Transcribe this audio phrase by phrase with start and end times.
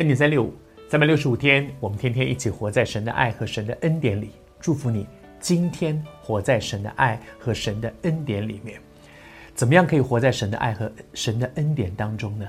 [0.00, 0.54] 恩典三六五，
[0.88, 4.30] 三百六十五天，我们天天一起活在神的爱和神的恩典里。
[4.58, 5.06] 祝福你，
[5.38, 8.80] 今天活在神的爱和神的恩典里面。
[9.54, 12.46] 怎么样可以活在神的爱和神的恩典当中呢？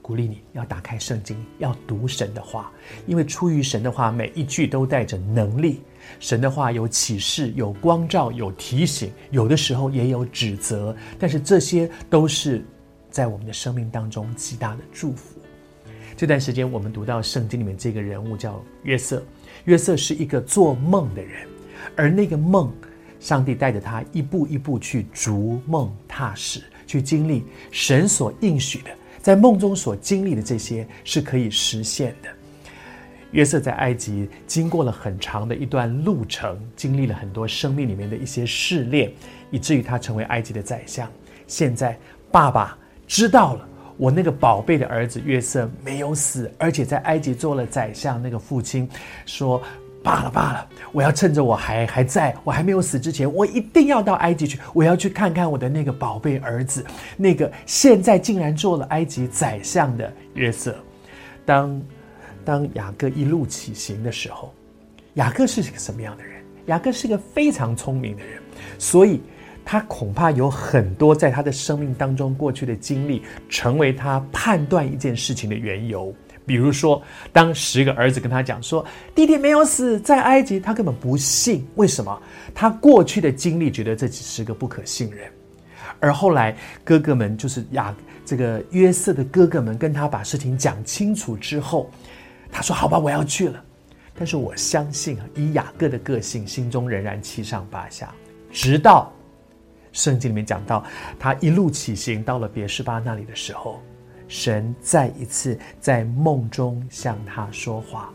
[0.00, 2.72] 鼓励你要打开圣经，要读神的话，
[3.06, 5.82] 因为出于神的话，每一句都带着能力。
[6.18, 12.64] 神的话有启示，有光照，有提醒，有的时候也有指责，但是这些都是
[13.10, 15.38] 在我们的生命当中极大的祝福。
[16.20, 19.24] 这段时间，我们读到圣经里面这个人物叫约瑟。
[19.64, 21.48] 约瑟是一个做梦的人，
[21.96, 22.70] 而那个梦，
[23.18, 28.90] 上帝带着他一步一步去逐梦踏实，去经历神所应许的，
[29.22, 32.28] 在梦中所经历的这些是可以实现的。
[33.30, 39.10] 约瑟在埃及经过了很长的一段路程，经历了很多生命里面的一些试炼，
[39.50, 41.10] 以至于他成为埃及的宰相。
[41.46, 41.98] 现在
[42.30, 43.69] 爸爸知道了。
[44.00, 48.20] 我那个宝贝的儿子约瑟没有死，而且在埃及做了宰相。
[48.22, 48.88] 那个父亲
[49.26, 49.60] 说
[50.02, 56.82] ：“罢了罢了，我要趁着我还还在，我还没有死之前，我一定要到埃及去，我要去看看我的那个宝贝儿子，
[57.18, 60.74] 那个现在竟然做了埃及宰相的约瑟。”
[61.44, 61.82] 当
[62.42, 64.50] 当雅各一路起行的时候，
[65.14, 66.42] 雅各是个什么样的人？
[66.68, 68.40] 雅各是个非常聪明的人，
[68.78, 69.20] 所以。
[69.70, 76.12] 他恐怕有很多在他的生命当中过去的经历，成为他判断一件事情的缘由。
[76.44, 77.00] 比如说，
[77.32, 81.64] 当十个儿子跟他讲说弟弟没有死在埃及，他根本不信。
[81.76, 82.20] 为什么？
[82.52, 85.30] 他过去的经历觉得这几十个不可信任。
[86.00, 87.94] 而后来哥哥们，就是雅
[88.26, 91.88] 这个约瑟的哥哥们，跟他把事情讲清楚之后，
[92.50, 93.62] 他说：“好吧，我要去了。”
[94.18, 98.12] 但是我相信啊，以雅各的个性，心中仍然七上八下，
[98.50, 99.12] 直到。
[99.92, 100.84] 圣经里面讲到，
[101.18, 103.80] 他一路起行到了别是巴那里的时候，
[104.28, 108.12] 神再一次在梦中向他说话。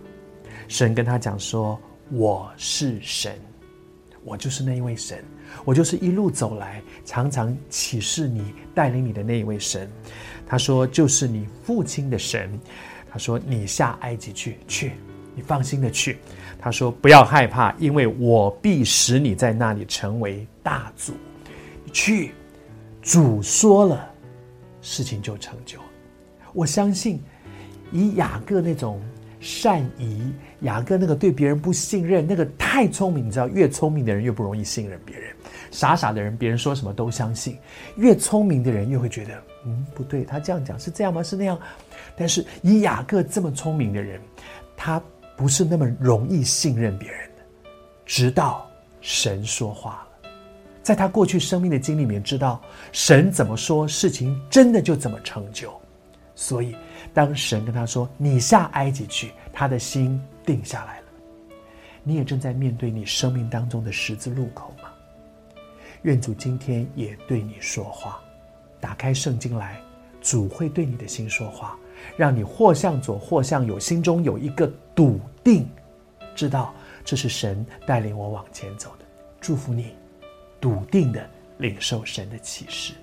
[0.68, 3.38] 神跟他讲说：“我是神，
[4.24, 5.24] 我就是那一位神，
[5.64, 9.88] 我就是一路走来常常启示你、带领你的那一位神。”
[10.48, 12.58] 他说：“就是你父亲的神。”
[13.12, 14.94] 他说：“你下埃及去，去，
[15.36, 16.18] 你放心的去。”
[16.58, 21.14] 他说：“不要害怕，因为我必使你在那里成为大族。”
[21.92, 22.34] 去，
[23.02, 24.12] 主说了，
[24.82, 25.80] 事情就成就。
[26.54, 27.22] 我相信，
[27.92, 29.02] 以雅各那种
[29.40, 30.32] 善疑，
[30.62, 35.34] 雅各那个对别人不信任，那个太聪明，你知道，越聪明的人越不容易信任别人。
[35.72, 37.56] 傻傻的人，别人说什么都相信；
[37.98, 41.22] 越聪明的人，越会觉得，嗯，不对，他这样讲是这样吗？
[41.22, 41.60] 是那样？
[42.16, 44.22] 但是以雅各这么聪明的人，
[44.78, 45.02] 他
[45.36, 47.44] 不是那么容易信任别人的，
[48.06, 48.66] 直到
[49.02, 50.08] 神说话。
[50.86, 55.74] 在他过去生命的经历里面，知道神怎么说，事情真的就怎么成就。
[56.36, 56.76] 所以，
[57.12, 61.06] 当神跟他说：“你下埃及去”，他的心定下来了。
[62.04, 64.90] 你也正在面对你生命当中的十字路口吗？
[66.04, 68.22] 愿主今天也对你说话。
[68.80, 69.82] 打开圣经来，
[70.22, 71.76] 主会对你的心说话，
[72.16, 75.68] 让你或向左，或向右，心中有一个笃定，
[76.36, 79.06] 知道这是神带领我往前走的。
[79.42, 79.96] 祝福你。
[80.66, 82.94] 笃定的领受神的启示。